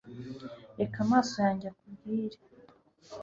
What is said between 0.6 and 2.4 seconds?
reka amaso yanjye akubwire